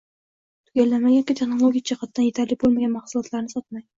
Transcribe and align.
Tugallanmagan 0.69 1.13
yoki 1.17 1.35
texnologik 1.41 1.85
jihatdan 1.91 2.27
etarli 2.31 2.59
bo'lmagan 2.65 2.95
mahsulotlarni 2.97 3.57
sotmang 3.57 3.87